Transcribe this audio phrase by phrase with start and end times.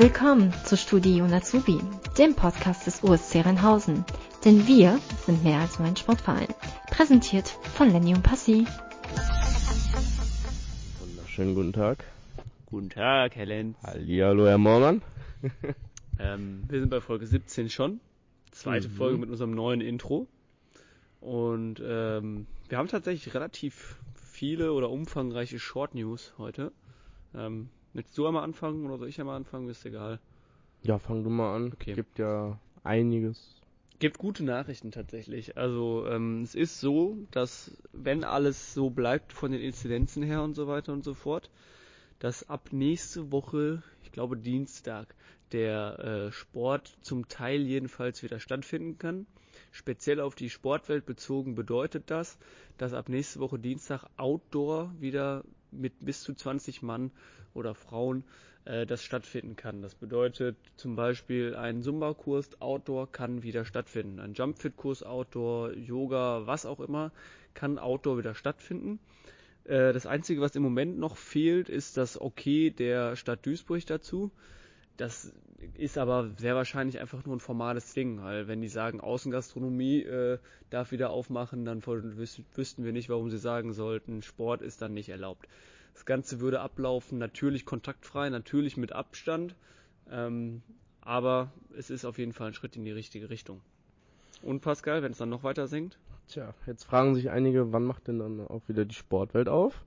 [0.00, 1.78] Willkommen zu Studi und Azubi,
[2.16, 4.06] dem Podcast des USC Rheinhausen.
[4.46, 6.48] Denn wir sind mehr als nur ein Sportverein.
[6.90, 8.66] Präsentiert von Lenny und Passi.
[11.00, 12.02] Wunderschönen guten Tag.
[12.64, 13.76] Guten Tag, Herr Lenz.
[13.82, 15.02] Hallihallo, Herr Mormann.
[16.18, 18.00] Ähm, wir sind bei Folge 17 schon.
[18.52, 18.92] Zweite Mhm.
[18.92, 20.26] Folge mit unserem neuen Intro.
[21.20, 26.72] Und ähm, wir haben tatsächlich relativ viele oder umfangreiche Short News heute.
[27.34, 29.68] Ähm, willst du einmal anfangen oder soll ich einmal anfangen?
[29.68, 30.20] Ist egal.
[30.82, 31.72] Ja, fang du mal an.
[31.72, 31.94] Okay.
[31.94, 33.60] Gibt ja einiges.
[33.98, 35.58] Gibt gute Nachrichten tatsächlich.
[35.58, 40.54] Also ähm, es ist so, dass wenn alles so bleibt von den Inzidenzen her und
[40.54, 41.50] so weiter und so fort,
[42.18, 45.14] dass ab nächste Woche, ich glaube Dienstag,
[45.52, 49.26] der äh, Sport zum Teil jedenfalls wieder stattfinden kann.
[49.72, 52.38] Speziell auf die Sportwelt bezogen bedeutet das,
[52.78, 57.10] dass ab nächste Woche Dienstag Outdoor wieder mit bis zu 20 Mann
[57.54, 58.24] oder Frauen
[58.64, 59.82] äh, das stattfinden kann.
[59.82, 64.20] Das bedeutet zum Beispiel ein Zumba-Kurs Outdoor kann wieder stattfinden.
[64.20, 67.12] Ein Jumpfit-Kurs Outdoor, Yoga, was auch immer,
[67.54, 68.98] kann Outdoor wieder stattfinden.
[69.64, 74.30] Äh, das Einzige, was im Moment noch fehlt, ist das Okay der Stadt Duisburg dazu.
[74.96, 75.32] Das
[75.76, 80.38] ist aber sehr wahrscheinlich einfach nur ein formales Ding, weil wenn die sagen, Außengastronomie äh,
[80.70, 85.08] darf wieder aufmachen, dann wüssten wir nicht, warum sie sagen sollten, Sport ist dann nicht
[85.08, 85.48] erlaubt.
[85.94, 89.54] Das Ganze würde ablaufen, natürlich kontaktfrei, natürlich mit Abstand,
[90.10, 90.62] ähm,
[91.00, 93.60] aber es ist auf jeden Fall ein Schritt in die richtige Richtung.
[94.42, 95.98] Und Pascal, wenn es dann noch weiter sinkt?
[96.28, 99.84] Tja, jetzt fragen sich einige, wann macht denn dann auch wieder die Sportwelt auf?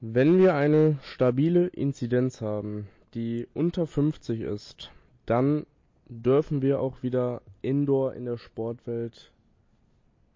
[0.00, 4.90] Wenn wir eine stabile Inzidenz haben, die unter 50 ist,
[5.24, 5.64] dann
[6.06, 9.32] dürfen wir auch wieder Indoor in der Sportwelt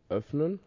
[0.09, 0.61] öffnen.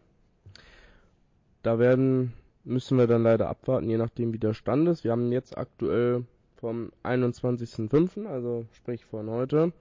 [1.62, 5.02] Da werden, müssen wir dann leider abwarten, je nachdem wie der Stand ist.
[5.02, 6.24] Wir haben jetzt aktuell
[6.56, 9.72] vom 21.05., also sprich von heute,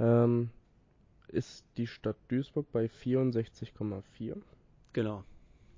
[0.00, 0.50] ähm,
[1.28, 4.36] ist die Stadt Duisburg bei 64,4.
[4.92, 5.22] Genau.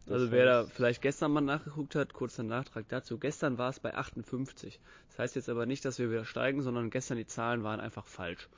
[0.06, 3.18] Das Also wer da vielleicht gestern mal nachgeguckt hat, kurzer Nachtrag dazu.
[3.18, 4.78] Gestern war es bei 58.
[5.08, 8.06] Das heißt jetzt aber nicht, dass wir wieder steigen, sondern gestern die Zahlen waren einfach
[8.06, 8.48] falsch.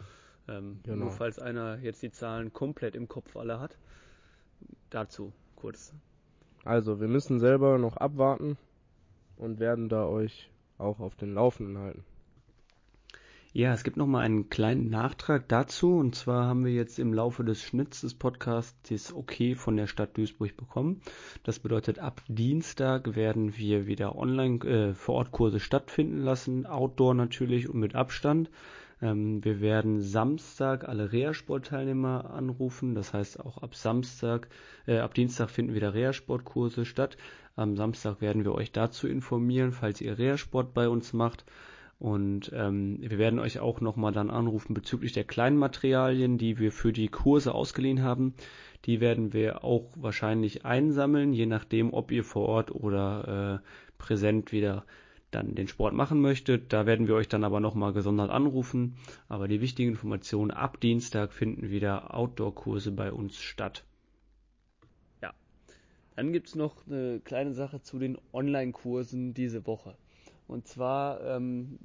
[0.49, 1.05] Ähm, Genau.
[1.05, 3.79] Nur falls einer jetzt die Zahlen komplett im Kopf alle hat.
[4.91, 5.93] Dazu kurz.
[6.65, 8.57] Also, wir müssen selber noch abwarten
[9.37, 12.05] und werden da euch auch auf den Laufenden halten.
[13.59, 15.97] Ja, es gibt noch mal einen kleinen Nachtrag dazu.
[15.97, 19.87] Und zwar haben wir jetzt im Laufe des Schnitts des Podcasts das Okay von der
[19.87, 21.01] Stadt Duisburg bekommen.
[21.43, 27.81] Das bedeutet, ab Dienstag werden wir wieder online äh, Vorortkurse stattfinden lassen, Outdoor natürlich und
[27.81, 28.51] mit Abstand.
[29.01, 32.95] Ähm, wir werden Samstag alle Reha-Sport-Teilnehmer anrufen.
[32.95, 34.49] Das heißt, auch ab Samstag,
[34.87, 37.17] äh, ab Dienstag finden wieder Reha-Sportkurse statt.
[37.55, 41.47] Am Samstag werden wir euch dazu informieren, falls ihr Reha-Sport bei uns macht.
[41.99, 46.71] Und ähm, wir werden euch auch nochmal dann anrufen bezüglich der kleinen Materialien, die wir
[46.71, 48.35] für die Kurse ausgeliehen haben.
[48.85, 53.67] Die werden wir auch wahrscheinlich einsammeln, je nachdem, ob ihr vor Ort oder äh,
[53.99, 54.85] präsent wieder
[55.31, 56.73] dann den Sport machen möchtet.
[56.73, 58.97] Da werden wir euch dann aber nochmal gesondert anrufen.
[59.29, 63.85] Aber die wichtigen Informationen, ab Dienstag finden wieder Outdoor-Kurse bei uns statt.
[65.23, 65.33] Ja,
[66.15, 69.97] dann gibt's noch eine kleine Sache zu den Online-Kursen diese Woche.
[70.47, 71.79] Und zwar ähm,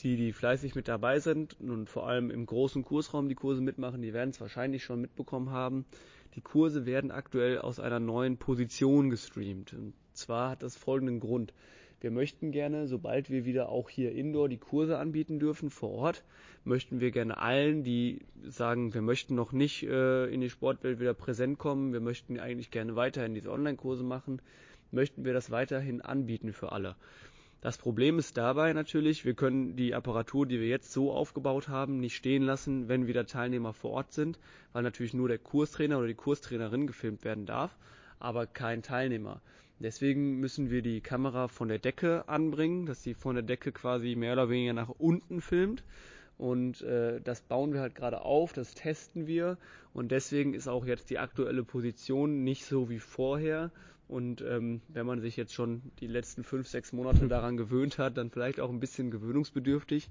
[0.00, 4.02] die, die fleißig mit dabei sind und vor allem im großen Kursraum die Kurse mitmachen,
[4.02, 5.84] die werden es wahrscheinlich schon mitbekommen haben.
[6.34, 9.72] Die Kurse werden aktuell aus einer neuen Position gestreamt.
[9.72, 11.52] Und zwar hat das folgenden Grund.
[12.00, 16.22] Wir möchten gerne, sobald wir wieder auch hier indoor die Kurse anbieten dürfen vor Ort,
[16.62, 21.14] möchten wir gerne allen, die sagen, wir möchten noch nicht äh, in die Sportwelt wieder
[21.14, 24.40] präsent kommen, wir möchten eigentlich gerne weiterhin diese Online-Kurse machen,
[24.92, 26.94] möchten wir das weiterhin anbieten für alle.
[27.60, 31.98] Das Problem ist dabei natürlich, wir können die Apparatur, die wir jetzt so aufgebaut haben,
[31.98, 34.38] nicht stehen lassen, wenn wieder Teilnehmer vor Ort sind,
[34.72, 37.76] weil natürlich nur der Kurstrainer oder die Kurstrainerin gefilmt werden darf,
[38.20, 39.40] aber kein Teilnehmer.
[39.80, 44.14] Deswegen müssen wir die Kamera von der Decke anbringen, dass sie von der Decke quasi
[44.14, 45.82] mehr oder weniger nach unten filmt.
[46.36, 49.58] Und äh, das bauen wir halt gerade auf, das testen wir.
[49.92, 53.72] Und deswegen ist auch jetzt die aktuelle Position nicht so wie vorher.
[54.08, 58.16] Und ähm, wenn man sich jetzt schon die letzten fünf, sechs Monate daran gewöhnt hat,
[58.16, 60.08] dann vielleicht auch ein bisschen gewöhnungsbedürftig.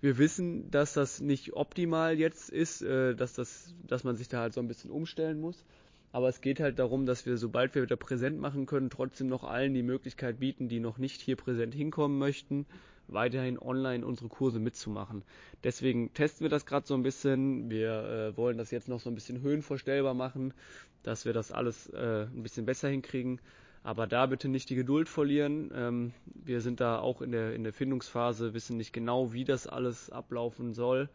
[0.00, 4.40] Wir wissen, dass das nicht optimal jetzt ist, äh, dass, das, dass man sich da
[4.40, 5.64] halt so ein bisschen umstellen muss.
[6.12, 9.42] Aber es geht halt darum, dass wir, sobald wir wieder präsent machen können, trotzdem noch
[9.42, 12.66] allen die Möglichkeit bieten, die noch nicht hier präsent hinkommen möchten,
[13.08, 15.22] weiterhin online unsere Kurse mitzumachen.
[15.62, 17.70] Deswegen testen wir das gerade so ein bisschen.
[17.70, 20.54] Wir äh, wollen das jetzt noch so ein bisschen höhenvorstellbar machen,
[21.02, 23.40] dass wir das alles äh, ein bisschen besser hinkriegen.
[23.82, 25.70] Aber da bitte nicht die Geduld verlieren.
[25.74, 29.66] Ähm, wir sind da auch in der, in der Findungsphase, wissen nicht genau, wie das
[29.66, 31.10] alles ablaufen soll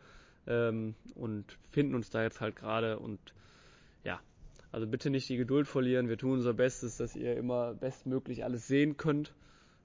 [0.45, 3.19] ähm, und finden uns da jetzt halt gerade und
[4.03, 4.19] ja,
[4.71, 6.09] also bitte nicht die Geduld verlieren.
[6.09, 9.33] Wir tun unser Bestes, dass ihr immer bestmöglich alles sehen könnt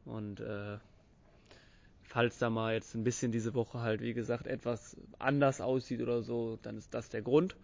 [0.04, 0.78] und äh,
[2.14, 6.22] falls da mal jetzt ein bisschen diese Woche halt, wie gesagt, etwas anders aussieht oder
[6.22, 7.56] so, dann ist das der Grund.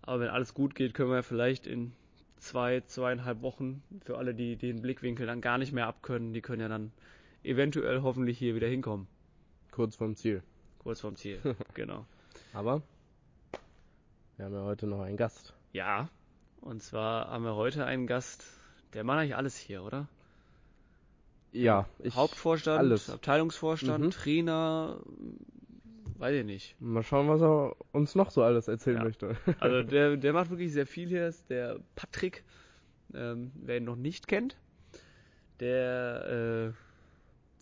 [0.00, 1.92] Aber wenn alles gut geht, können wir vielleicht in
[2.38, 6.62] zwei, zweieinhalb Wochen für alle, die den Blickwinkel dann gar nicht mehr abkönnen, die können
[6.62, 6.90] ja dann
[7.42, 9.06] eventuell hoffentlich hier wieder hinkommen.
[9.72, 10.42] Kurz vorm Ziel.
[10.78, 11.38] Kurz vorm Ziel,
[11.74, 12.06] genau.
[12.54, 12.80] Aber
[14.38, 15.52] wir haben ja heute noch einen Gast.
[15.74, 16.08] Ja,
[16.62, 18.42] und zwar haben wir heute einen Gast,
[18.94, 20.08] der macht eigentlich alles hier, oder?
[21.52, 23.10] Ja, ich, Hauptvorstand, alles.
[23.10, 24.10] Abteilungsvorstand, mhm.
[24.10, 25.00] Trainer,
[26.18, 26.80] weiß ich nicht.
[26.80, 29.04] Mal schauen, was er uns noch so alles erzählen ja.
[29.04, 29.36] möchte.
[29.60, 32.44] Also der, der macht wirklich sehr viel hier, ist der Patrick,
[33.14, 34.56] ähm, wer ihn noch nicht kennt,
[35.58, 36.72] der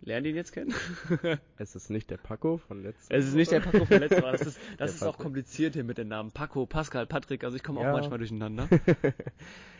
[0.02, 0.74] äh, lernt ihn jetzt kennen.
[1.56, 4.32] es ist nicht der Paco von letztem Es ist nicht der Paco von letztem Mal.
[4.32, 6.30] Das ist, das ist auch kompliziert hier mit den Namen.
[6.30, 7.88] Paco, Pascal, Patrick, also ich komme ja.
[7.88, 8.68] auch manchmal durcheinander.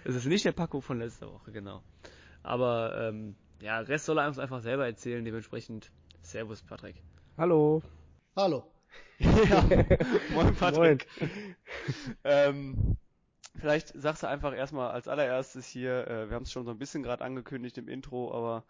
[0.05, 1.83] es ist nicht der Paco von letzter Woche, genau.
[2.43, 5.91] Aber ähm, ja, Rest soll er uns einfach selber erzählen, dementsprechend
[6.23, 6.97] Servus, Patrick.
[7.37, 7.83] Hallo.
[8.37, 8.65] Hallo.
[9.19, 9.65] ja,
[10.31, 11.07] moin, Patrick.
[11.19, 11.57] Moin.
[12.25, 12.97] ähm,
[13.57, 16.79] vielleicht sagst du einfach erstmal als allererstes hier, äh, wir haben es schon so ein
[16.79, 18.65] bisschen gerade angekündigt im Intro, aber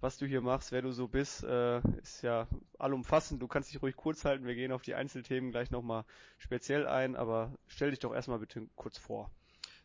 [0.00, 2.46] was du hier machst, wer du so bist, äh, ist ja
[2.78, 3.40] allumfassend.
[3.40, 4.44] Du kannst dich ruhig kurz halten.
[4.46, 6.04] Wir gehen auf die Einzelthemen gleich nochmal
[6.38, 9.30] speziell ein, aber stell dich doch erstmal bitte kurz vor.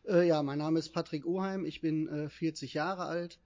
[0.06, 1.64] Äh, ja, mein Name ist Patrick Oheim.
[1.64, 3.38] Ich bin äh, 40 Jahre alt,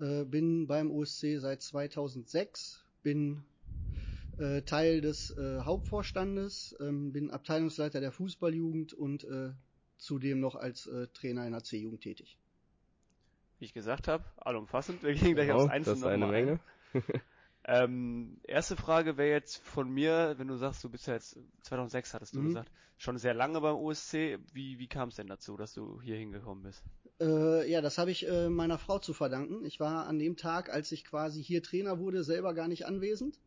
[0.00, 3.44] äh, bin beim OSC seit 2006, bin
[4.38, 9.50] äh, Teil des äh, Hauptvorstandes, ähm, bin Abteilungsleiter der Fußballjugend und äh,
[9.96, 12.38] zudem noch als äh, Trainer in der C-Jugend tätig.
[13.58, 15.02] Wie ich gesagt habe, allumfassend.
[15.02, 15.94] Wir gehen gleich genau, aufs Einzelne.
[15.96, 16.60] Das ist eine Menge.
[17.64, 22.14] ähm, erste Frage wäre jetzt von mir, wenn du sagst, du bist ja jetzt 2006
[22.14, 22.46] hattest du mhm.
[22.46, 24.38] gesagt, schon sehr lange beim OSC.
[24.52, 26.84] Wie, wie kam es denn dazu, dass du hier hingekommen bist?
[27.20, 29.64] Äh, ja, das habe ich äh, meiner Frau zu verdanken.
[29.64, 33.40] Ich war an dem Tag, als ich quasi hier Trainer wurde, selber gar nicht anwesend.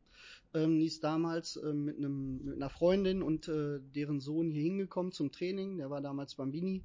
[0.53, 4.63] Ähm, die ist damals äh, mit, einem, mit einer Freundin und äh, deren Sohn hier
[4.63, 5.77] hingekommen zum Training.
[5.77, 6.83] Der war damals Bambini.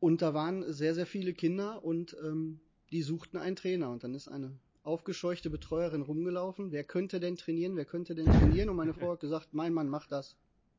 [0.00, 2.60] Und da waren sehr, sehr viele Kinder und ähm,
[2.90, 3.90] die suchten einen Trainer.
[3.90, 6.72] Und dann ist eine aufgescheuchte Betreuerin rumgelaufen.
[6.72, 7.76] Wer könnte denn trainieren?
[7.76, 8.68] Wer könnte denn trainieren?
[8.68, 10.36] Und meine Frau hat gesagt, mein Mann macht das.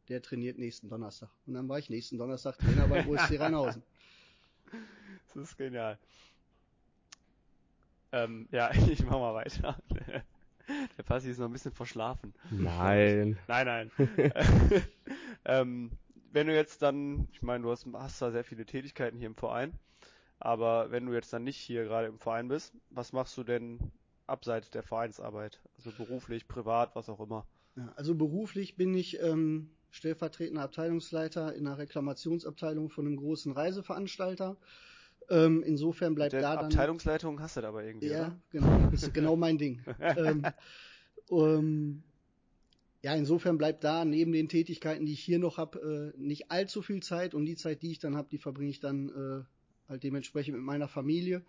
[0.10, 1.30] Der trainiert nächsten Donnerstag.
[1.48, 3.82] Und dann war ich nächsten Donnerstag Trainer beim OSC Rheinhausen.
[5.36, 6.00] Das ist genial.
[8.14, 9.78] Ähm, ja, ich mach mal weiter.
[10.98, 12.34] Der Passi ist noch ein bisschen verschlafen.
[12.50, 13.38] Nein.
[13.48, 13.92] Nein, nein.
[15.46, 15.92] ähm,
[16.32, 19.36] wenn du jetzt dann, ich meine, du hast, hast zwar sehr viele Tätigkeiten hier im
[19.36, 19.78] Verein,
[20.40, 23.92] aber wenn du jetzt dann nicht hier gerade im Verein bist, was machst du denn
[24.28, 25.60] abseits der Vereinsarbeit?
[25.78, 27.46] Also beruflich, privat, was auch immer.
[27.76, 34.58] Ja, also beruflich bin ich ähm, stellvertretender Abteilungsleiter in einer Reklamationsabteilung von einem großen Reiseveranstalter.
[35.30, 36.66] Ähm, insofern bleibt da dann.
[36.66, 38.08] Abteilungsleitung hast du da aber irgendwie.
[38.08, 38.40] Ja, oder?
[38.52, 38.90] genau.
[38.92, 39.82] Das ist genau mein Ding.
[40.00, 40.46] ähm,
[41.30, 42.04] um,
[43.02, 46.82] ja, insofern bleibt da neben den Tätigkeiten, die ich hier noch habe, äh, nicht allzu
[46.82, 49.44] viel Zeit und die Zeit, die ich dann habe, die verbringe ich dann äh,
[49.90, 51.44] halt dementsprechend mit meiner Familie.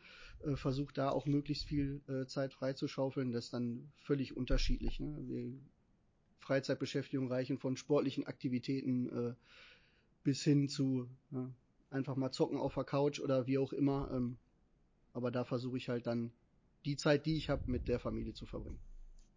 [0.45, 3.33] Äh, Versuche da auch möglichst viel äh, Zeit freizuschaufeln.
[3.33, 5.01] Das ist dann völlig unterschiedlich.
[5.01, 5.17] Ne?
[5.23, 5.59] Die
[6.41, 9.35] Freizeitbeschäftigung reichen von sportlichen Aktivitäten äh,
[10.25, 11.51] bis hin zu ja,
[11.97, 14.11] einfach mal zocken auf der Couch oder wie auch immer.
[14.13, 14.37] Ähm,
[15.13, 16.31] aber da versuche ich halt dann
[16.85, 18.79] die Zeit, die ich habe, mit der Familie zu verbringen.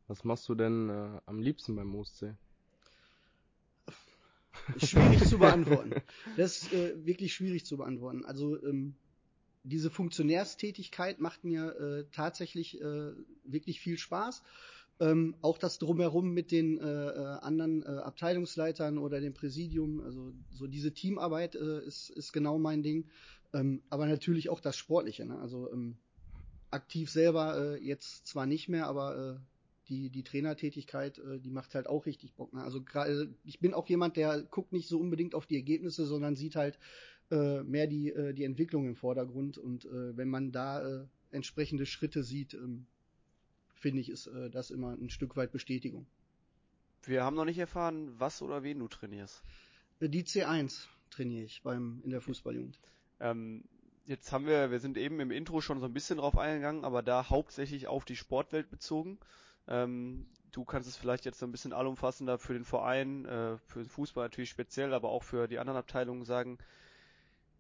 [0.08, 2.36] Was machst du denn äh, am liebsten beim OSC?
[4.78, 6.02] Schwierig zu beantworten.
[6.36, 8.26] Das ist äh, wirklich schwierig zu beantworten.
[8.26, 8.96] Also ähm,
[9.64, 13.12] diese Funktionärstätigkeit macht mir äh, tatsächlich äh,
[13.44, 14.44] wirklich viel Spaß.
[15.02, 20.34] Ähm, auch das drumherum mit den äh, äh, anderen äh, Abteilungsleitern oder dem Präsidium, also
[20.52, 23.06] so diese Teamarbeit äh, ist, ist genau mein Ding.
[23.54, 25.26] Ähm, aber natürlich auch das Sportliche.
[25.26, 25.40] Ne?
[25.40, 25.98] Also ähm,
[26.70, 29.40] aktiv selber äh, jetzt zwar nicht mehr, aber äh,
[29.90, 32.54] die, die Trainertätigkeit, äh, die macht halt auch richtig Bock.
[32.54, 32.64] Ne?
[32.64, 36.36] Also gerade, ich bin auch jemand, der guckt nicht so unbedingt auf die Ergebnisse, sondern
[36.36, 36.78] sieht halt
[37.32, 39.58] äh, mehr die, äh, die Entwicklung im Vordergrund.
[39.58, 42.86] Und äh, wenn man da äh, entsprechende Schritte sieht, ähm,
[43.80, 46.06] finde ich, ist äh, das immer ein Stück weit Bestätigung.
[47.04, 49.42] Wir haben noch nicht erfahren, was oder wen du trainierst.
[50.00, 52.80] Äh, die C1 trainiere ich beim in der Fußballjugend.
[53.20, 53.64] Ähm,
[54.06, 57.02] jetzt haben wir, wir sind eben im Intro schon so ein bisschen drauf eingegangen, aber
[57.02, 59.18] da hauptsächlich auf die Sportwelt bezogen.
[59.68, 63.80] Ähm, du kannst es vielleicht jetzt so ein bisschen allumfassender für den Verein, äh, für
[63.80, 66.58] den Fußball natürlich speziell, aber auch für die anderen Abteilungen sagen.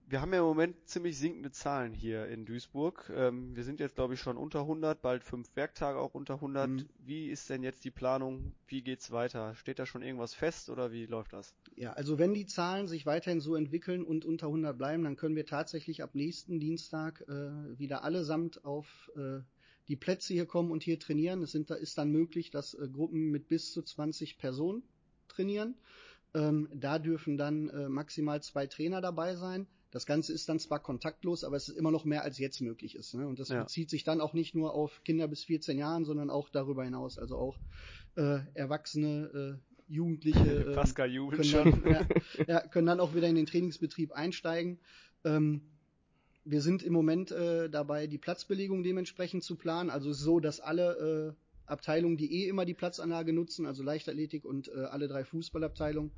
[0.09, 3.11] Wir haben ja im Moment ziemlich sinkende Zahlen hier in Duisburg.
[3.15, 6.67] Ähm, wir sind jetzt, glaube ich, schon unter 100, bald fünf Werktage auch unter 100.
[6.67, 6.85] Mhm.
[7.05, 8.53] Wie ist denn jetzt die Planung?
[8.67, 9.53] Wie geht's weiter?
[9.53, 11.53] Steht da schon irgendwas fest oder wie läuft das?
[11.75, 15.35] Ja, also wenn die Zahlen sich weiterhin so entwickeln und unter 100 bleiben, dann können
[15.35, 19.41] wir tatsächlich ab nächsten Dienstag äh, wieder allesamt auf äh,
[19.89, 21.43] die Plätze hier kommen und hier trainieren.
[21.43, 24.81] Es sind, ist dann möglich, dass äh, Gruppen mit bis zu 20 Personen
[25.27, 25.75] trainieren.
[26.33, 29.67] Ähm, da dürfen dann äh, maximal zwei Trainer dabei sein.
[29.91, 32.95] Das Ganze ist dann zwar kontaktlos, aber es ist immer noch mehr als jetzt möglich
[32.95, 33.15] ist.
[33.15, 33.27] Ne?
[33.27, 33.63] Und das ja.
[33.63, 37.17] bezieht sich dann auch nicht nur auf Kinder bis 14 Jahren, sondern auch darüber hinaus.
[37.17, 37.57] Also auch
[38.15, 40.39] äh, Erwachsene, äh, Jugendliche
[40.71, 42.07] äh, Pascal Jubel können, dann, ja,
[42.47, 44.79] ja, können dann auch wieder in den Trainingsbetrieb einsteigen.
[45.25, 45.61] Ähm,
[46.45, 49.89] wir sind im Moment äh, dabei, die Platzbelegung dementsprechend zu planen.
[49.89, 54.67] Also so, dass alle äh, Abteilungen, die eh immer die Platzanlage nutzen, also Leichtathletik und
[54.67, 56.11] äh, alle drei Fußballabteilungen,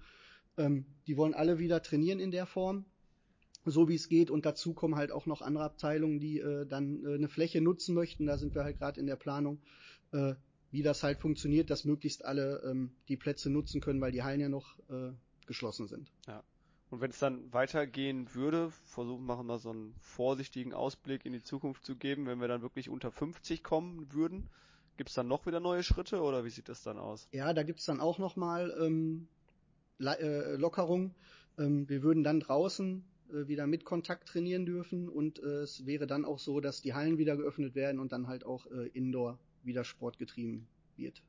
[0.57, 2.85] ähm, die wollen alle wieder trainieren in der Form
[3.65, 4.31] so wie es geht.
[4.31, 7.95] Und dazu kommen halt auch noch andere Abteilungen, die äh, dann äh, eine Fläche nutzen
[7.95, 8.25] möchten.
[8.25, 9.59] Da sind wir halt gerade in der Planung,
[10.11, 10.33] äh,
[10.71, 14.39] wie das halt funktioniert, dass möglichst alle ähm, die Plätze nutzen können, weil die Hallen
[14.39, 15.11] ja noch äh,
[15.45, 16.11] geschlossen sind.
[16.27, 16.43] Ja.
[16.89, 21.41] Und wenn es dann weitergehen würde, versuchen wir mal so einen vorsichtigen Ausblick in die
[21.41, 24.49] Zukunft zu geben, wenn wir dann wirklich unter 50 kommen würden,
[24.97, 27.29] gibt es dann noch wieder neue Schritte oder wie sieht das dann aus?
[27.31, 29.29] Ja, da gibt's dann auch nochmal ähm,
[29.99, 31.15] äh, Lockerung.
[31.57, 36.07] Ähm, wir würden dann draußen äh, wieder mit Kontakt trainieren dürfen und äh, es wäre
[36.07, 39.39] dann auch so, dass die Hallen wieder geöffnet werden und dann halt auch äh, Indoor
[39.63, 41.21] wieder Sport getrieben wird.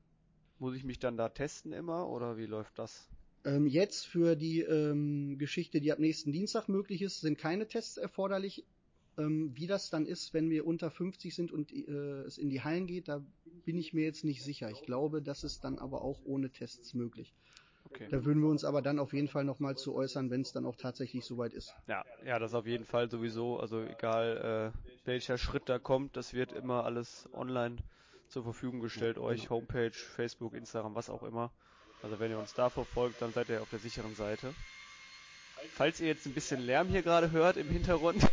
[0.58, 3.08] Muss ich mich dann da testen immer oder wie läuft das?
[3.44, 7.96] Ähm, jetzt für die ähm, Geschichte, die ab nächsten Dienstag möglich ist, sind keine Tests
[7.96, 8.64] erforderlich.
[9.18, 12.62] Ähm, wie das dann ist, wenn wir unter 50 sind und äh, es in die
[12.62, 13.22] Hallen geht, da
[13.64, 14.70] bin ich mir jetzt nicht sicher.
[14.70, 17.34] Ich glaube, das ist dann aber auch ohne Tests möglich.
[17.90, 18.08] Okay.
[18.10, 20.64] Da würden wir uns aber dann auf jeden Fall nochmal zu äußern, wenn es dann
[20.64, 21.74] auch tatsächlich soweit ist.
[21.86, 23.58] Ja, ja, das auf jeden Fall sowieso.
[23.58, 27.76] Also egal äh, welcher Schritt da kommt, das wird immer alles online
[28.28, 29.56] zur Verfügung gestellt, ja, euch, genau.
[29.56, 31.50] Homepage, Facebook, Instagram, was auch immer.
[32.02, 34.54] Also wenn ihr uns da verfolgt, dann seid ihr auf der sicheren Seite.
[35.74, 38.26] Falls ihr jetzt ein bisschen Lärm hier gerade hört im Hintergrund,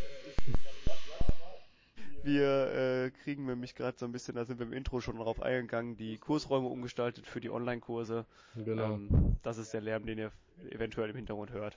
[2.24, 5.42] wir äh, kriegen nämlich gerade so ein bisschen, da sind wir im Intro schon drauf
[5.42, 8.26] eingegangen, die Kursräume umgestaltet für die Online-Kurse.
[8.56, 8.94] Genau.
[8.94, 10.32] Ähm, das ist der Lärm, den ihr
[10.70, 11.76] eventuell im Hintergrund hört.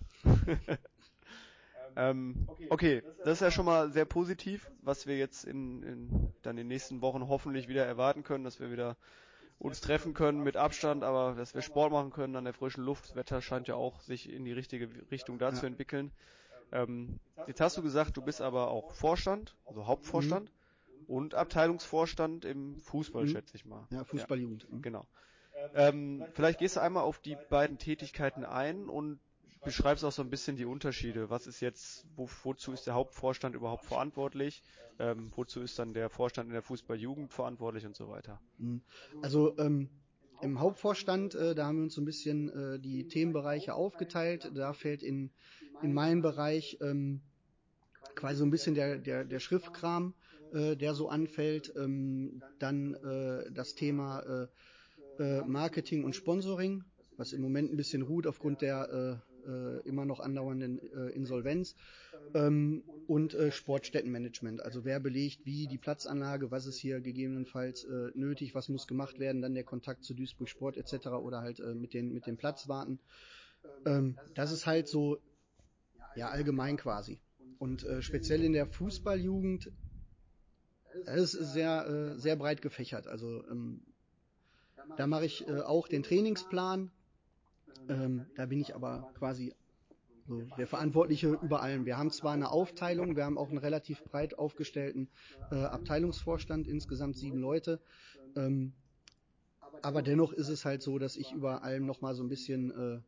[1.96, 6.52] ähm, okay, das ist ja schon mal sehr positiv, was wir jetzt in, in dann
[6.52, 8.96] in den nächsten Wochen hoffentlich wieder erwarten können, dass wir wieder
[9.58, 13.04] uns treffen können mit Abstand, aber dass wir Sport machen können an der frischen Luft.
[13.04, 15.54] Das Wetter scheint ja auch sich in die richtige Richtung da ja.
[15.54, 16.10] zu entwickeln.
[16.72, 21.14] Ähm, jetzt hast du gesagt, du bist aber auch Vorstand, also Hauptvorstand mhm.
[21.14, 23.28] und Abteilungsvorstand im Fußball, mhm.
[23.28, 23.86] schätze ich mal.
[23.90, 24.64] Ja, Fußballjugend.
[24.64, 24.82] Ja, mhm.
[24.82, 25.06] genau.
[25.74, 29.20] Ähm, vielleicht gehst du einmal auf die beiden Tätigkeiten ein und
[29.64, 31.30] beschreibst auch so ein bisschen die Unterschiede.
[31.30, 34.62] Was ist jetzt, wo, wozu ist der Hauptvorstand überhaupt verantwortlich?
[34.98, 38.40] Ähm, wozu ist dann der Vorstand in der Fußballjugend verantwortlich und so weiter?
[38.58, 38.82] Mhm.
[39.22, 39.88] Also ähm,
[40.42, 44.50] im Hauptvorstand, äh, da haben wir uns so ein bisschen äh, die Themenbereiche aufgeteilt.
[44.54, 45.30] Da fällt in,
[45.82, 47.20] in meinem Bereich ähm,
[48.14, 50.14] quasi so ein bisschen der, der, der Schriftkram,
[50.52, 51.72] äh, der so anfällt.
[51.76, 54.48] Ähm, dann äh, das Thema
[55.18, 56.84] äh, äh, Marketing und Sponsoring,
[57.16, 61.74] was im Moment ein bisschen ruht aufgrund der äh, äh, immer noch andauernden äh, Insolvenz
[62.34, 64.62] ähm, und äh, Sportstättenmanagement.
[64.62, 69.18] Also wer belegt wie die Platzanlage, was ist hier gegebenenfalls äh, nötig, was muss gemacht
[69.18, 71.08] werden, dann der Kontakt zu Duisburg Sport etc.
[71.08, 72.98] oder halt äh, mit den mit den Platzwarten.
[73.86, 75.18] Ähm, das ist halt so
[76.16, 77.18] ja allgemein quasi.
[77.58, 79.70] Und äh, speziell in der Fußballjugend
[81.06, 83.06] es ist sehr äh, sehr breit gefächert.
[83.06, 83.80] Also ähm,
[84.96, 86.90] da mache ich äh, auch den Trainingsplan,
[87.88, 89.54] ähm, da bin ich aber quasi
[90.28, 91.84] so der Verantwortliche über allem.
[91.84, 95.08] Wir haben zwar eine Aufteilung, wir haben auch einen relativ breit aufgestellten
[95.50, 97.80] äh, Abteilungsvorstand, insgesamt sieben Leute.
[98.36, 98.72] Ähm,
[99.82, 103.00] aber dennoch ist es halt so, dass ich über allem nochmal so ein bisschen äh,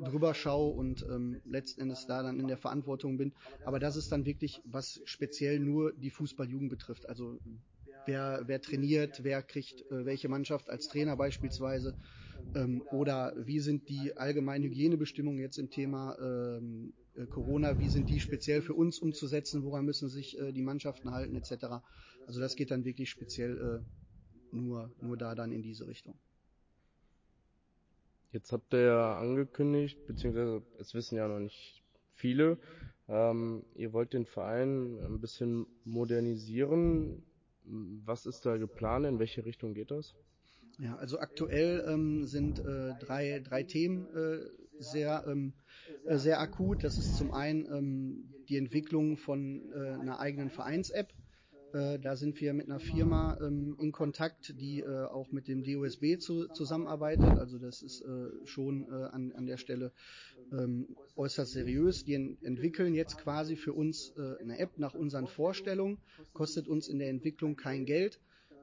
[0.00, 3.32] drüber schaue und ähm, letzten Endes da dann in der Verantwortung bin.
[3.64, 7.08] Aber das ist dann wirklich, was speziell nur die Fußballjugend betrifft.
[7.08, 7.40] Also
[8.06, 11.96] wer, wer trainiert, wer kriegt äh, welche Mannschaft als Trainer beispielsweise
[12.54, 18.08] ähm, oder wie sind die allgemeinen Hygienebestimmungen jetzt im Thema ähm, äh, Corona, wie sind
[18.08, 21.82] die speziell für uns umzusetzen, woran müssen sich äh, die Mannschaften halten etc.
[22.26, 26.14] Also das geht dann wirklich speziell äh, nur, nur da dann in diese Richtung.
[28.32, 31.82] Jetzt habt ihr ja angekündigt, beziehungsweise es wissen ja noch nicht
[32.14, 32.58] viele,
[33.08, 37.24] ähm, ihr wollt den Verein ein bisschen modernisieren.
[37.64, 39.04] Was ist da geplant?
[39.06, 40.14] In welche Richtung geht das?
[40.82, 44.38] Ja, also aktuell ähm, sind äh, drei, drei Themen äh,
[44.78, 45.52] sehr, ähm,
[46.06, 46.84] äh, sehr akut.
[46.84, 51.12] Das ist zum einen ähm, die Entwicklung von äh, einer eigenen Vereins-App.
[51.74, 55.62] Äh, da sind wir mit einer Firma ähm, in Kontakt, die äh, auch mit dem
[55.62, 57.28] DOSB zu, zusammenarbeitet.
[57.36, 59.92] Also das ist äh, schon äh, an, an der Stelle
[60.50, 62.04] ähm, äußerst seriös.
[62.04, 65.98] Die en entwickeln jetzt quasi für uns äh, eine App nach unseren Vorstellungen,
[66.32, 68.18] kostet uns in der Entwicklung kein Geld.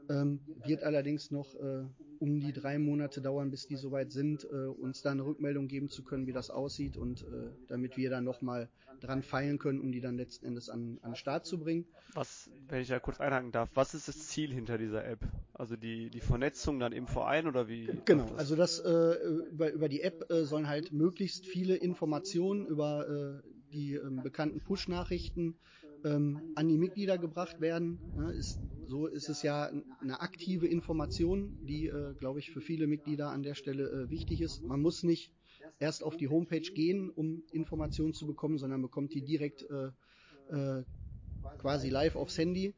[0.09, 1.83] Ähm, wird allerdings noch äh,
[2.19, 5.89] um die drei Monate dauern, bis die soweit sind, äh, uns da eine Rückmeldung geben
[5.89, 8.69] zu können, wie das aussieht und äh, damit wir dann nochmal
[8.99, 11.85] dran feilen können, um die dann letzten Endes an, an den Start zu bringen.
[12.13, 15.19] Was, wenn ich da kurz einhaken darf, was ist das Ziel hinter dieser App?
[15.53, 17.89] Also die, die Vernetzung dann im Verein oder wie?
[18.05, 18.37] Genau, das?
[18.37, 19.15] also das äh,
[19.51, 24.61] über, über die App äh, sollen halt möglichst viele Informationen über äh, die ähm, bekannten
[24.61, 25.55] Push-Nachrichten
[26.03, 27.99] ähm, an die Mitglieder gebracht werden.
[28.15, 29.69] Ja, ist, so ist es ja
[30.01, 34.41] eine aktive Information, die, äh, glaube ich, für viele Mitglieder an der Stelle äh, wichtig
[34.41, 34.63] ist.
[34.63, 35.31] Man muss nicht
[35.79, 39.87] erst auf die Homepage gehen, um Informationen zu bekommen, sondern bekommt die direkt äh,
[40.53, 40.83] äh,
[41.57, 42.73] quasi live aufs Handy.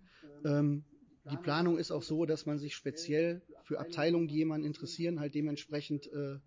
[0.46, 0.84] Ähm,
[1.30, 5.36] die Planung ist auch so, dass man sich speziell für Abteilungen, die jemanden interessieren, halt
[5.36, 6.38] dementsprechend, äh,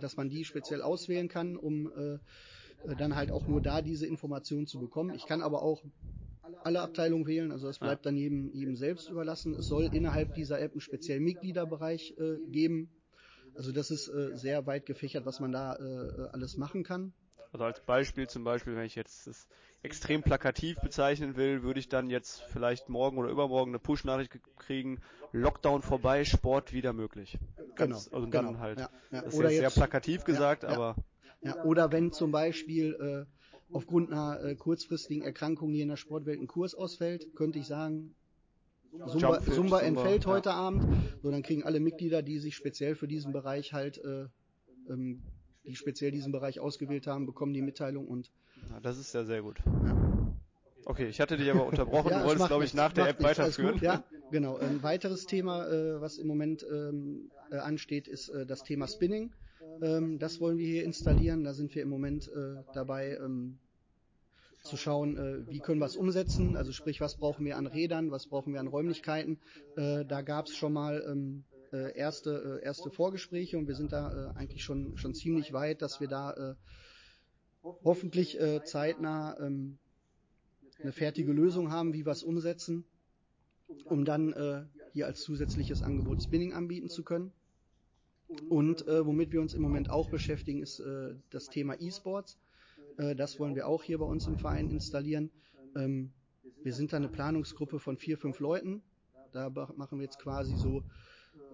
[0.00, 4.06] dass man die speziell auswählen kann, um äh, äh, dann halt auch nur da diese
[4.06, 5.14] Informationen zu bekommen.
[5.14, 5.82] Ich kann aber auch
[6.64, 9.54] alle Abteilungen wählen, also das bleibt dann jedem, jedem selbst überlassen.
[9.54, 12.90] Es soll innerhalb dieser App einen speziellen Mitgliederbereich äh, geben.
[13.54, 17.12] Also das ist äh, sehr weit gefächert, was man da äh, alles machen kann.
[17.52, 19.46] Also als Beispiel zum Beispiel, wenn ich jetzt das
[19.82, 25.02] extrem plakativ bezeichnen will, würde ich dann jetzt vielleicht morgen oder übermorgen eine Push-Nachricht kriegen,
[25.32, 27.38] Lockdown vorbei, Sport wieder möglich.
[27.74, 28.16] Ganz, genau.
[28.16, 29.20] Also genau, dann halt, ja, ja.
[29.22, 30.70] das ist Oder jetzt sehr plakativ gesagt, ja.
[30.70, 30.96] aber
[31.42, 36.40] Ja, oder wenn zum Beispiel äh, aufgrund einer äh, kurzfristigen Erkrankung hier in der Sportwelt
[36.40, 38.14] ein Kurs ausfällt, könnte ich sagen,
[39.08, 40.30] Zumba, Zumba entfällt ja.
[40.30, 40.84] heute Abend.
[41.22, 44.26] So, dann kriegen alle Mitglieder, die sich speziell für diesen Bereich halt, äh,
[44.90, 45.22] ähm,
[45.64, 48.30] die speziell diesen Bereich ausgewählt haben, bekommen die Mitteilung und
[48.70, 49.58] ja, das ist ja sehr gut.
[50.84, 53.20] Okay, ich hatte dich aber unterbrochen, Ja, du es wolltest glaube ich nach der App
[53.20, 53.74] nichts, weiterführen.
[53.74, 54.56] Gut, ja, genau.
[54.56, 59.32] Ein weiteres Thema, äh, was im Moment ähm, äh, ansteht, ist äh, das Thema Spinning.
[59.80, 61.44] Ähm, das wollen wir hier installieren.
[61.44, 63.58] Da sind wir im Moment äh, dabei, ähm,
[64.62, 66.56] zu schauen, äh, wie können wir es umsetzen.
[66.56, 69.38] Also sprich, was brauchen wir an Rädern, was brauchen wir an Räumlichkeiten.
[69.76, 73.92] Äh, da gab es schon mal ähm, äh, erste, äh, erste Vorgespräche und wir sind
[73.92, 76.56] da äh, eigentlich schon, schon ziemlich weit, dass wir da
[77.84, 79.78] hoffentlich zeitnah ähm,
[80.80, 82.84] eine fertige Lösung haben, wie wir es umsetzen,
[83.84, 87.32] um dann hier als zusätzliches Angebot Spinning anbieten zu können.
[88.48, 92.38] Und äh, womit wir uns im Moment auch beschäftigen, ist äh, das Thema E-Sports.
[92.98, 95.30] Äh, das wollen wir auch hier bei uns im Verein installieren.
[95.76, 96.12] Ähm,
[96.62, 98.82] wir sind da eine Planungsgruppe von vier, fünf Leuten.
[99.32, 100.82] Da machen wir jetzt quasi so,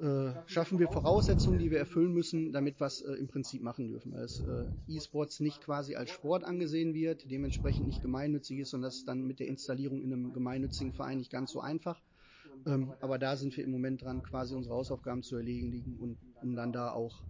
[0.00, 3.88] äh, schaffen wir Voraussetzungen, die wir erfüllen müssen, damit wir es äh, im Prinzip machen
[3.88, 4.12] dürfen.
[4.12, 8.82] Weil es äh, E-Sports nicht quasi als Sport angesehen wird, dementsprechend nicht gemeinnützig ist und
[8.82, 12.02] das ist dann mit der Installierung in einem gemeinnützigen Verein nicht ganz so einfach.
[12.68, 16.54] Ähm, aber da sind wir im Moment dran, quasi unsere Hausaufgaben zu erledigen und um
[16.54, 17.22] dann da auch,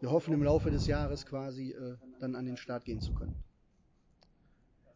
[0.00, 3.34] wir hoffen im Laufe des Jahres quasi äh, dann an den Start gehen zu können.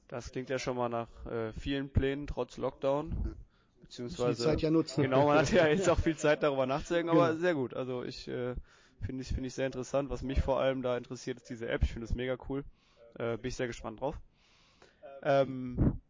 [0.09, 3.35] Das klingt ja schon mal nach äh, vielen Plänen trotz Lockdown.
[3.81, 5.03] Die Beziehungsweise Zeit ja nutzen.
[5.03, 7.41] Genau, man hat ja jetzt auch viel Zeit darüber nachzudenken, aber Genau.
[7.41, 7.73] sehr gut.
[7.73, 8.55] Also ich äh,
[9.07, 10.11] finde ich finde ich sehr interessant.
[10.11, 11.83] Was mich vor allem da interessiert, ist diese App.
[11.83, 12.63] Ich finde es mega cool.
[13.19, 14.21] Äh, bin ich sehr gespannt drauf.
[15.23, 16.02] Ähm,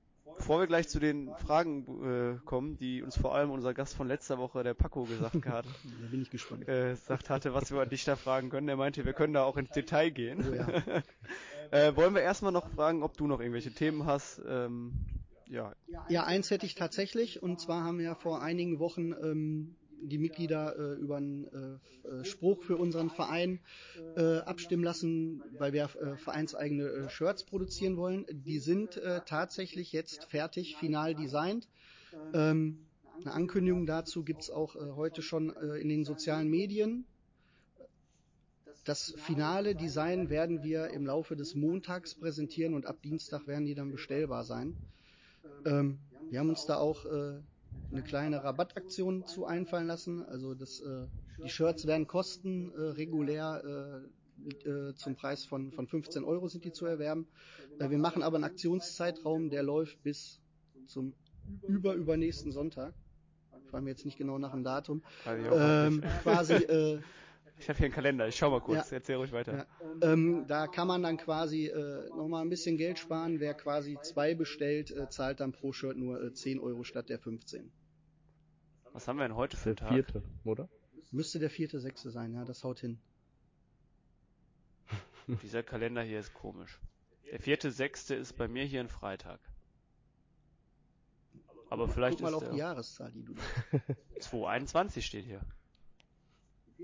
[0.43, 4.09] bevor wir gleich zu den Fragen äh, kommen, die uns vor allem unser Gast von
[4.09, 6.69] letzter Woche, der Paco, gesagt hat, Da bin ich gespannt.
[6.69, 8.69] äh, gesagt hatte, was wir dich da fragen können.
[8.69, 10.45] Er meinte, wir können da auch ins Detail gehen.
[10.51, 10.67] Oh ja.
[11.71, 14.43] äh, wollen wir erstmal noch fragen, ob du noch irgendwelche Themen hast?
[14.45, 14.93] Ähm,
[15.49, 15.75] ja,
[16.09, 17.41] Ja, eins hätte ich tatsächlich.
[17.41, 21.47] Und zwar haben wir ja vor einigen Wochen ähm, die Mitglieder äh, über einen
[22.05, 23.61] äh, äh, Spruch für unseren Verein
[24.17, 28.27] äh, abstimmen lassen, weil wir äh, vereinseigene äh, Shirts produzieren wollen.
[28.31, 31.69] Die sind äh, tatsächlich jetzt fertig, final designt.
[32.35, 32.87] Ähm,
[33.21, 37.05] eine Ankündigung dazu gibt's auch äh, heute schon äh, in den sozialen Medien.
[38.85, 43.77] Das finale Design werden wir im Laufe des Montags präsentieren und ab Dienstag werden die
[43.77, 44.77] dann bestellbar sein.
[45.65, 45.99] Ähm,
[46.31, 47.39] wir haben uns da auch äh,
[47.91, 50.25] eine kleine Rabattaktion zu einfallen lassen.
[50.25, 51.07] Also das, äh,
[51.45, 56.65] die Shirts werden kosten äh, regulär äh, äh, zum Preis von, von 15 Euro sind
[56.65, 57.27] die zu erwerben.
[57.79, 60.41] Äh, wir machen aber einen Aktionszeitraum, der läuft bis
[60.87, 61.15] zum
[61.67, 62.95] überübernächsten Sonntag.
[63.71, 65.03] Fragen wir jetzt nicht genau nach dem Datum.
[65.25, 67.01] ich Ähm, quasi äh,
[67.59, 68.97] Ich habe hier einen Kalender, ich schau mal kurz, Ja.
[68.97, 69.57] erzähl ruhig weiter.
[69.57, 70.13] ja.
[70.13, 73.39] Ähm, da kann man dann quasi äh, nochmal ein bisschen Geld sparen.
[73.39, 77.19] Wer quasi zwei bestellt, äh, zahlt dann pro Shirt nur äh, 10 Euro statt der
[77.21, 77.71] 15.
[78.93, 79.93] Was haben wir denn heute für einen Tag?
[79.93, 80.69] vierte, oder?
[81.13, 82.99] Müsste der vierte, sechste sein, ja, das haut hin.
[85.43, 86.81] Dieser Kalender hier ist komisch.
[87.31, 89.39] Der vierte, sechste ist bei mir hier ein Freitag.
[91.71, 93.35] Aber vielleicht Guck mal ist auf der die Jahreszahl, die du.
[94.21, 95.41] 221 steht hier.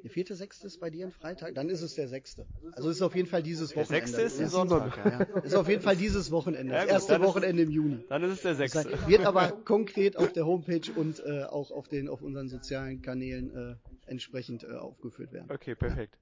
[0.02, 2.46] Der vierte, sechste ist bei dir ein Freitag, dann ist es der sechste.
[2.72, 4.06] Also ist auf jeden Fall dieses Der Wochenende.
[4.08, 4.48] sechste ist ein.
[4.48, 4.96] Sonntag.
[4.96, 5.40] Ja.
[5.40, 6.72] Ist auf jeden Fall dieses Wochenende.
[6.74, 8.04] Ja, Das erste Wochenende im Juni.
[8.08, 9.08] Dann ist es der Das sechste.
[9.08, 13.50] wird aber konkret auf der Homepage und äh, auch auf den auf unseren sozialen Kanälen
[13.54, 13.74] äh,
[14.06, 15.50] entsprechend äh, aufgeführt werden.
[15.50, 16.16] Okay, perfekt.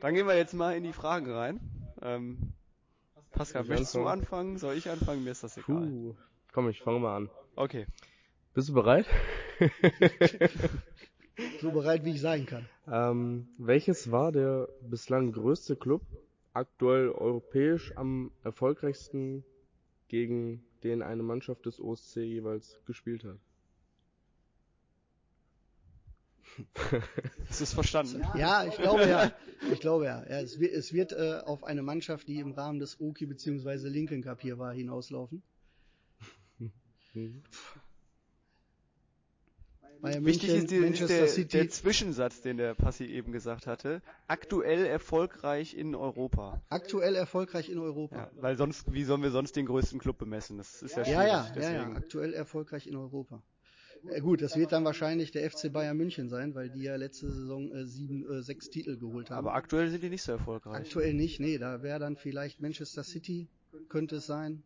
[0.00, 1.60] Dann gehen wir jetzt mal in die Fragen rein.
[2.00, 2.52] Ähm,
[3.30, 4.20] Pascal, möchtest du anfangen?
[4.20, 4.58] anfangen?
[4.58, 5.24] Soll ich anfangen?
[5.24, 5.88] Mir ist das egal.
[5.88, 6.14] Puh.
[6.52, 7.30] Komm, ich fange mal an.
[7.56, 7.86] Okay.
[8.54, 9.06] Bist du bereit?
[11.60, 12.66] So bereit, wie ich sein kann.
[12.86, 16.02] ähm, welches war der bislang größte Club,
[16.52, 19.44] aktuell europäisch am erfolgreichsten,
[20.08, 23.38] gegen den eine Mannschaft des OSC jeweils gespielt hat?
[27.48, 28.22] Hast du es verstanden?
[28.36, 29.32] Ja, ich glaube ja.
[29.72, 30.22] Ich glaube ja.
[30.28, 33.88] ja es wird, es wird äh, auf eine Mannschaft, die im Rahmen des Oki bzw.
[33.88, 35.42] Lincoln Cup hier war, hinauslaufen.
[40.02, 41.58] Bayern Wichtig München, ist, die, ist Manchester der, City.
[41.58, 44.02] der Zwischensatz, den der Passi eben gesagt hatte.
[44.26, 46.60] Aktuell erfolgreich in Europa.
[46.70, 48.16] aktuell erfolgreich in Europa.
[48.16, 50.58] Ja, weil sonst, wie sollen wir sonst den größten Club bemessen?
[50.58, 51.20] Das ist ja schwierig.
[51.20, 51.92] Ja, ja, ja, deswegen.
[51.92, 53.42] ja, aktuell erfolgreich in Europa.
[54.08, 57.30] Äh, gut, das wird dann wahrscheinlich der FC Bayern München sein, weil die ja letzte
[57.30, 59.38] Saison äh, sieben, äh, sechs Titel geholt haben.
[59.38, 60.74] Aber aktuell sind die nicht so erfolgreich.
[60.74, 63.46] aktuell nicht, nee, da wäre dann vielleicht Manchester City,
[63.88, 64.64] könnte es sein.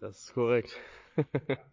[0.00, 0.76] Das ist korrekt.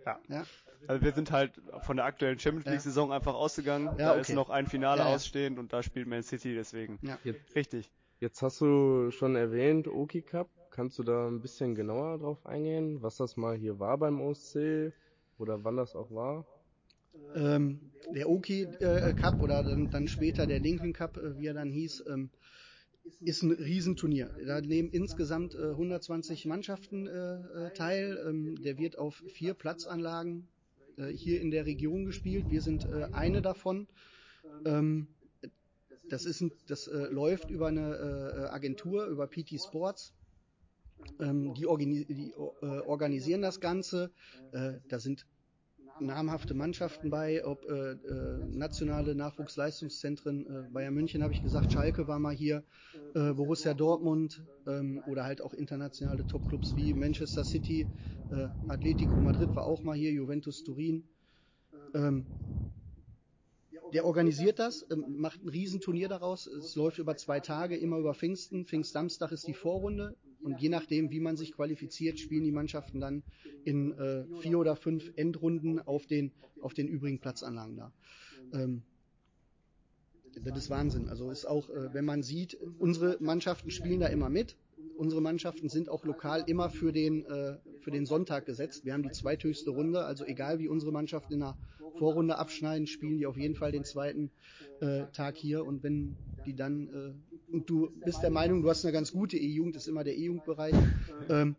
[0.05, 0.45] Ja,
[0.87, 2.71] Also wir sind halt von der aktuellen Champions Ja.
[2.71, 3.87] League Saison einfach ausgegangen.
[3.87, 4.35] Ja, da ist okay.
[4.35, 5.15] noch ein Finale Ja, ja.
[5.15, 6.99] ausstehend und da spielt Man City deswegen.
[7.01, 7.17] ja.
[7.55, 7.91] Richtig.
[8.19, 10.49] Jetzt hast du schon erwähnt, Oki Cup.
[10.71, 14.91] Kannst du da ein bisschen genauer drauf eingehen, was das mal hier war beim OSC
[15.37, 16.45] oder wann das auch war?
[17.35, 17.79] Ähm,
[18.13, 21.71] der Oki äh, Cup oder dann, dann später der Lincoln Cup, äh, wie er dann
[21.71, 22.29] hieß, ähm,
[23.19, 24.29] ist ein Riesenturnier.
[24.45, 28.17] Da nehmen insgesamt äh, 120 Mannschaften äh, äh, teil.
[28.27, 30.47] Ähm, der wird auf vier Platzanlagen
[30.97, 32.49] äh, hier in der Region gespielt.
[32.49, 33.87] Wir sind äh, eine davon.
[34.65, 35.07] Ähm,
[36.09, 40.13] das ist ein, das äh, läuft über eine Agentur, über PT Sports.
[41.19, 44.11] Ähm, die, organi die organisieren das Ganze.
[44.51, 45.25] Da sind
[46.01, 47.97] namhafte Mannschaften bei, ob äh, äh,
[48.51, 52.63] nationale Nachwuchsleistungszentren, äh, Bayern München habe ich gesagt, Schalke war mal hier,
[53.13, 57.87] äh, Borussia Dortmund ähm, oder halt auch internationale Topclubs wie Manchester City,
[58.31, 61.03] äh, Atletico Madrid war auch mal hier, Juventus Turin.
[61.93, 62.25] Ähm,
[63.93, 66.45] der organisiert das, ähm, macht ein Riesenturnier daraus.
[66.47, 68.65] Es läuft über zwei Tage, immer über Pfingsten.
[68.65, 70.15] Pfingstsamstag ist die Vorrunde.
[70.41, 73.23] Und je nachdem, wie man sich qualifiziert, spielen die Mannschaften dann
[73.65, 77.91] in äh, vier oder fünf Endrunden auf den, auf den übrigen Platzanlagen da.
[78.53, 78.83] Ähm,
[80.43, 81.09] das ist Wahnsinn.
[81.09, 84.57] Also ist auch, äh, wenn man sieht, unsere Mannschaften spielen da immer mit.
[84.97, 88.85] Unsere Mannschaften sind auch lokal immer für den, äh, für den Sonntag gesetzt.
[88.85, 91.57] Wir haben die zweithöchste Runde, also egal wie unsere Mannschaften in der
[91.97, 94.31] Vorrunde abschneiden, spielen die auf jeden Fall den zweiten
[94.79, 95.65] äh, Tag hier.
[95.65, 99.37] Und wenn die dann, äh, und du bist der Meinung, du hast eine ganz gute
[99.37, 100.75] E-Jugend, ist immer der E-Jugendbereich,
[101.29, 101.55] ähm,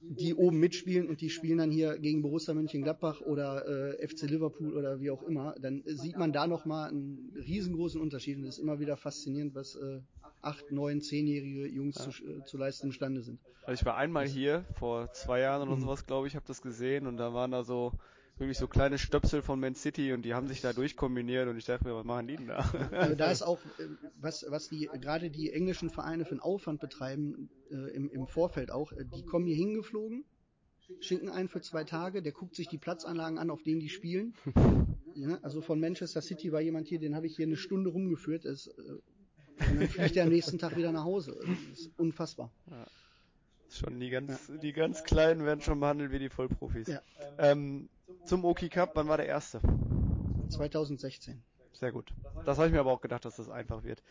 [0.00, 3.66] die oben mitspielen und die spielen dann hier gegen Borussia Mönchengladbach oder
[3.98, 8.38] äh, FC Liverpool oder wie auch immer, dann sieht man da nochmal einen riesengroßen Unterschied
[8.38, 10.00] und es ist immer wieder faszinierend, was äh,
[10.40, 13.38] acht, neun, zehnjährige Jungs zu, äh, zu leisten imstande sind.
[13.66, 15.82] Also ich war einmal hier, vor zwei Jahren oder Mhm.
[15.82, 17.92] sowas, glaube ich, habe das gesehen und da waren da so
[18.40, 21.64] wirklich so kleine Stöpsel von Man City und die haben sich da durchkombiniert und ich
[21.64, 22.70] dachte mir, was machen die denn da?
[22.92, 23.88] Also da ist auch, äh,
[24.20, 28.70] was, was die gerade die englischen Vereine für einen Aufwand betreiben, äh, im, im Vorfeld
[28.70, 30.24] auch, äh, die kommen hier hingeflogen,
[31.00, 34.34] schicken einen für zwei Tage, der guckt sich die Platzanlagen an, auf denen die spielen.
[35.14, 38.44] Ja, also von Manchester City war jemand hier, den habe ich hier eine Stunde rumgeführt.
[38.44, 38.70] Das, äh,
[39.68, 41.36] und dann fliegt er am nächsten Tag wieder nach Hause.
[41.40, 42.52] Das ist unfassbar.
[43.68, 46.86] schon die ganz, die ganz Kleinen werden schon behandelt wie die Vollprofis.
[46.86, 47.02] Ja.
[47.38, 47.88] Ähm,
[48.28, 49.60] zum Oki Cup, wann war der erste?
[50.50, 51.42] 2016.
[51.72, 52.12] Sehr gut.
[52.44, 54.02] Das habe ich mir aber auch gedacht, dass das einfach wird.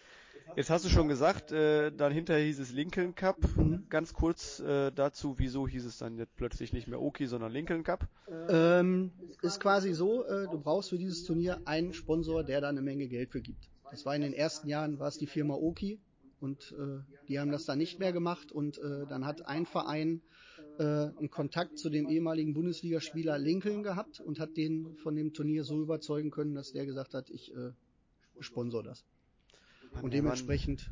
[0.55, 3.37] Jetzt hast du schon gesagt, äh, dann hinterher hieß es Lincoln Cup.
[3.57, 3.85] Mhm.
[3.89, 7.83] Ganz kurz äh, dazu, wieso hieß es dann jetzt plötzlich nicht mehr Oki, sondern Lincoln
[7.83, 8.07] Cup?
[8.49, 12.81] Ähm, ist quasi so, äh, du brauchst für dieses Turnier einen Sponsor, der da eine
[12.81, 13.69] Menge Geld für gibt.
[13.91, 15.99] Das war in den ersten Jahren, war es die Firma Oki
[16.39, 20.21] und äh, die haben das dann nicht mehr gemacht und äh, dann hat ein Verein
[20.79, 20.83] äh,
[21.17, 25.81] einen Kontakt zu dem ehemaligen Bundesligaspieler Lincoln gehabt und hat den von dem Turnier so
[25.81, 27.71] überzeugen können, dass der gesagt hat, ich äh,
[28.39, 29.03] sponsor das.
[30.01, 30.89] Und der dementsprechend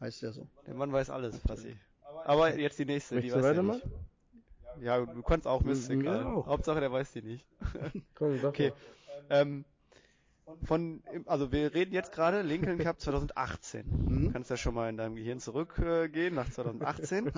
[0.00, 0.42] heißt der so.
[0.42, 1.76] Mann, der Mann weiß alles, Passi.
[2.24, 3.90] Aber jetzt die nächste, die Möchtest du weiß er weitermachen?
[4.76, 4.84] nicht.
[4.84, 6.46] Ja, du kannst auch, ist Ja, auch.
[6.46, 7.46] Hauptsache, der weiß die nicht.
[8.20, 8.72] Okay.
[9.30, 9.64] Ähm,
[10.64, 13.86] von, also wir reden jetzt gerade Lincoln Cup 2018.
[13.86, 14.24] Mhm.
[14.26, 17.32] Du kannst ja schon mal in deinem Gehirn zurückgehen nach 2018.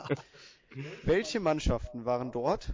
[1.05, 2.73] Welche Mannschaften waren dort?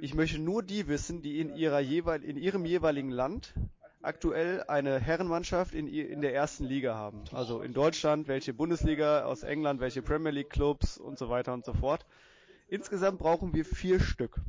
[0.00, 3.54] Ich möchte nur die wissen, die in ihrer jeweil, in ihrem jeweiligen Land
[4.00, 7.24] aktuell eine Herrenmannschaft in, in der ersten Liga haben.
[7.32, 11.64] Also in Deutschland, welche Bundesliga, aus England, welche Premier League Clubs und so weiter und
[11.64, 12.06] so fort.
[12.68, 14.40] Insgesamt brauchen wir vier Stück.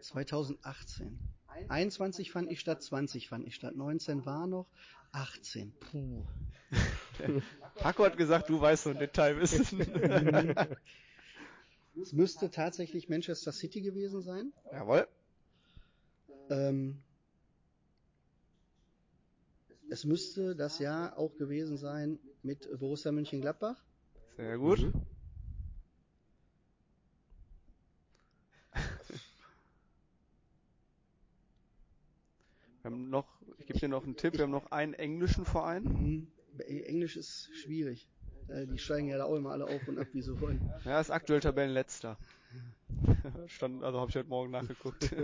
[0.00, 1.18] 2018.
[1.68, 4.66] 21 fand ich statt, 20 fand ich statt, 19 war noch,
[5.12, 5.72] 18.
[5.80, 6.24] Puh.
[7.76, 9.80] Paco hat gesagt, du weißt so ein Detailwissen.
[12.00, 14.52] Es müsste tatsächlich Manchester City gewesen sein.
[14.70, 15.08] Jawohl.
[16.48, 17.02] Ähm,
[19.90, 23.82] es müsste das Jahr auch gewesen sein mit Borussia Mönchengladbach.
[24.36, 24.80] Sehr gut.
[24.80, 24.92] Mhm.
[32.82, 33.26] Wir haben noch,
[33.58, 35.82] ich gebe dir noch einen Tipp, wir haben noch einen englischen Verein.
[35.84, 36.28] Mhm.
[36.66, 38.08] Englisch ist schwierig.
[38.48, 40.60] Äh, Die steigen ja da auch immer alle auf und ab, wie sie wollen.
[40.84, 42.16] Ja, ist aktuell Tabellenletzter.
[43.46, 45.14] Stand, also habe ich heute Morgen nachgeguckt.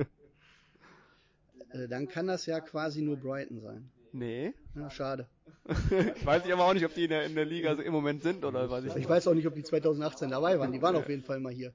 [1.70, 3.90] Äh, Dann kann das ja quasi nur Brighton sein.
[4.12, 4.54] nee.
[4.76, 5.26] Ja, schade.
[5.90, 8.22] ich weiß aber auch nicht, ob die in der, in der Liga so im Moment
[8.22, 10.70] sind oder weiß ich Ich weiß auch nicht, ob die 2018 dabei waren.
[10.70, 11.72] Die waren auf jeden Fall mal hier.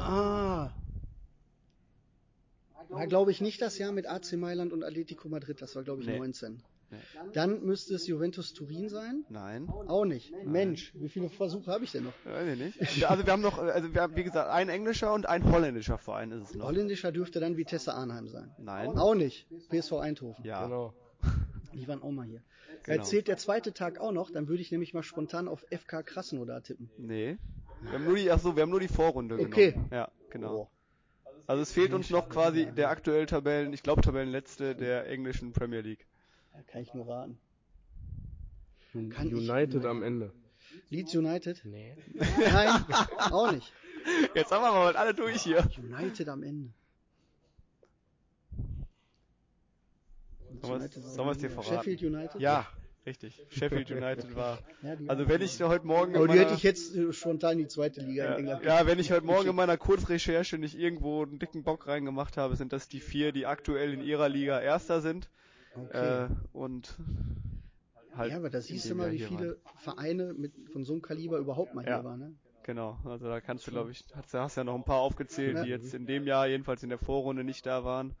[0.00, 0.70] Ah.
[2.88, 5.60] War, glaube ich, nicht das Jahr mit AC Mailand und Atletico Madrid.
[5.62, 6.18] Das war, glaube ich, Nee.
[6.18, 6.62] 19.
[6.88, 6.96] Nee.
[7.32, 9.24] Dann müsste es Juventus Turin sein.
[9.28, 9.68] Nein.
[9.68, 10.32] Auch nicht.
[10.44, 12.12] Mensch, wie viele Versuche habe ich denn noch?
[12.24, 13.04] Weiß ich nicht.
[13.10, 16.30] Also wir haben noch, also wir haben, wie gesagt, ein englischer und ein holländischer Verein
[16.30, 16.66] ist es noch.
[16.66, 18.54] Holländischer dürfte dann Vitesse Arnheim sein.
[18.58, 18.96] Nein.
[18.96, 19.48] Auch nicht.
[19.68, 20.44] PSV Eindhoven.
[20.44, 20.62] Ja.
[20.64, 20.94] Genau.
[21.74, 22.42] Die waren auch mal hier.
[22.84, 22.98] Genau.
[22.98, 26.62] Erzählt der zweite Tag auch noch, dann würde ich nämlich mal spontan auf FK Krasnodar
[26.62, 26.88] tippen.
[26.98, 27.36] Nee.
[27.82, 29.72] Wir haben nur die, ach so, wir haben nur die Vorrunde Okay.
[29.72, 29.88] genommen.
[29.90, 30.54] Ja, genau.
[30.56, 30.68] Oh.
[31.46, 35.80] Also es fehlt uns noch quasi der aktuell Tabellen, ich glaube Tabellenletzte der englischen Premier
[35.80, 36.06] League.
[36.52, 37.38] Da kann ich nur raten.
[39.10, 40.32] Kann United am Ende.
[40.88, 41.62] Leeds United?
[41.64, 41.94] Nee.
[42.38, 42.84] Nein,
[43.30, 43.72] auch nicht.
[44.34, 45.66] Jetzt haben wir mal alle durch hier.
[45.78, 46.70] United am Ende.
[50.62, 51.74] Sollen wir es- dir verraten?
[51.76, 52.40] Sheffield United?
[52.40, 52.66] Ja,
[53.06, 53.42] richtig.
[53.50, 54.58] Sheffield United war.
[54.82, 57.52] Ja, Also wenn ich heute Morgen in Aber die meiner- hätte ich jetzt äh, spontan
[57.52, 58.64] in die zweite Liga in ja, England.
[58.64, 62.56] ja, wenn ich heute Morgen in meiner Kurzrecherche nicht irgendwo einen dicken Bock reingemacht habe,
[62.56, 65.30] sind das die vier, die aktuell in ihrer Liga Erster sind.
[65.76, 66.24] Okay.
[66.24, 66.96] Äh, und
[68.14, 69.76] halt ja, aber da in siehst du mal, wie viele waren.
[69.78, 71.96] Vereine mit, von so einem Kaliber überhaupt mal Ja.
[71.96, 72.18] hier waren.
[72.18, 72.34] Ne?
[72.62, 75.68] Genau, also da kannst du, glaube ich, hast, hast ja noch ein paar aufgezählt, die
[75.68, 78.14] jetzt in dem Jahr jedenfalls in der Vorrunde nicht da waren.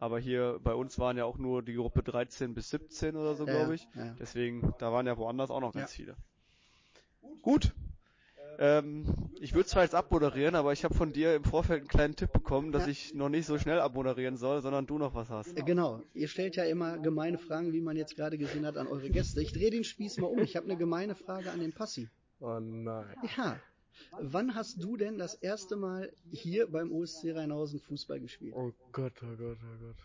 [0.00, 3.46] Aber hier bei uns waren ja auch nur die Gruppe 13 bis 17 oder so,
[3.46, 3.86] Ja, glaube ich.
[3.94, 4.16] ja.
[4.18, 5.96] Deswegen, da waren ja woanders auch noch ganz Ja.
[6.04, 6.16] viele.
[7.42, 7.72] Gut.
[8.58, 9.04] Ähm,
[9.40, 12.32] ich würde zwar jetzt abmoderieren, aber ich habe von dir im Vorfeld einen kleinen Tipp
[12.32, 12.90] bekommen, dass Ja.
[12.90, 15.56] ich noch nicht so schnell abmoderieren soll, sondern du noch was hast.
[15.56, 18.86] Äh, Genau, ihr stellt ja immer gemeine Fragen, wie man jetzt gerade gesehen hat, an
[18.86, 19.40] eure Gäste.
[19.42, 20.40] Ich drehe den Spieß mal um.
[20.40, 22.08] Ich habe eine gemeine Frage an den Passi.
[22.40, 23.14] Oh nein.
[23.36, 23.58] Ja,
[24.20, 28.54] wann hast du denn das erste Mal hier beim OSC Rheinhausen Fußball gespielt?
[28.56, 29.96] Oh Gott, oh Gott, oh Gott.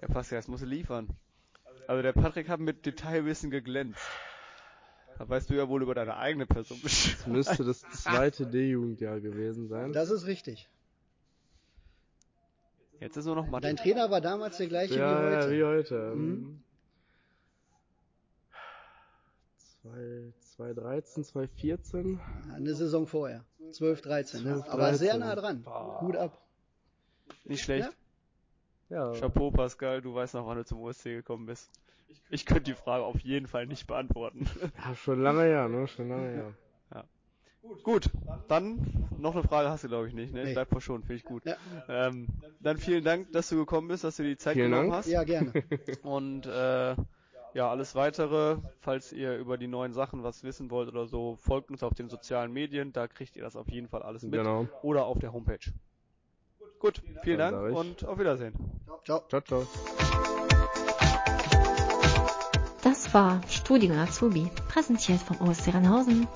[0.00, 1.08] Ja, Pascal, jetzt musst du liefern.
[1.86, 4.00] Also der Patrick hat mit Detailwissen geglänzt.
[5.18, 7.16] Da weißt du ja wohl über deine eigene Person Bescheid.
[7.20, 9.92] Es müsste das zweite D-Jugendjahr gewesen sein.
[9.92, 10.68] Das ist richtig.
[13.00, 13.66] Jetzt ist nur noch Mathe.
[13.66, 15.50] Dein Trainer war damals der gleiche ja, wie ja, heute.
[15.52, 16.14] wie heute.
[16.14, 16.60] Mhm.
[19.58, 19.73] Zwei-
[20.56, 22.20] 2013, 2014.
[22.54, 23.44] Eine Saison vorher.
[23.72, 24.42] 12, 13.
[24.44, 24.54] Ne?
[24.54, 25.20] 12, Aber sehr 13.
[25.20, 25.62] nah dran.
[25.62, 26.00] Boah.
[26.00, 26.40] Hut ab.
[27.44, 27.90] Nicht schlecht.
[28.90, 31.70] Ja, Chapeau, Pascal, du weißt noch, wann du zum OSC gekommen bist.
[32.30, 34.46] Ich könnte die Frage auf jeden Fall nicht beantworten.
[34.78, 35.88] ja, schon lange her, ne?
[35.88, 36.54] Schon lange her.
[37.82, 38.10] gut,
[38.48, 40.32] dann noch eine Frage hast du, glaube ich, nicht.
[40.34, 40.42] Ne?
[40.42, 40.48] Nee.
[40.50, 41.44] Ich bleib verschont, finde ich gut.
[41.46, 41.56] Ja,
[41.88, 42.26] Ähm,
[42.60, 44.98] dann vielen Dank, dass du gekommen bist, dass du die Zeit Vielen genommen Dank.
[45.04, 45.08] hast.
[45.10, 45.50] ja gerne.
[46.02, 46.94] Und äh,
[47.54, 51.70] ja, alles weitere, falls ihr über die neuen Sachen was wissen wollt oder so, folgt
[51.70, 54.32] uns auf den sozialen Medien, da kriegt ihr das auf jeden Fall alles mit.
[54.32, 54.66] Genau.
[54.82, 55.72] Oder auf der Homepage.
[56.80, 58.54] Gut, vielen Dank und auf Wiedersehen.
[59.04, 59.22] Ciao.
[59.28, 59.66] Ciao, ciao.
[62.82, 66.28] Das war Studio Azubi, präsentiert vom OSC Rheinhausen